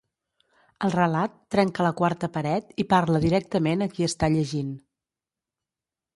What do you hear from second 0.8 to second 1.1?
El